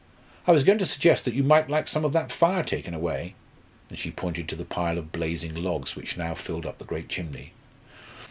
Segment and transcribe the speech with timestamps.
[0.47, 3.35] I was going to suggest that you might like some of that fire taken away?"
[3.87, 7.07] And she pointed to the pile of blazing logs which now filled up the great
[7.07, 7.53] chimney.